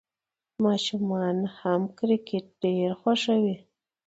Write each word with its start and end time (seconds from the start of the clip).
ماشومان 0.63 1.37
هم 1.57 1.81
کرکټ 1.97 2.45
ډېر 2.63 2.89
خوښوي. 3.01 3.55